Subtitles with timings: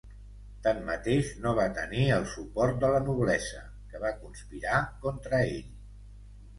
[0.67, 3.63] Tanmateix no va tenir el suport de la noblesa,
[3.93, 5.67] que va conspirar contra ell.